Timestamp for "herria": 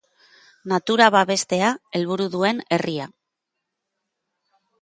2.79-3.09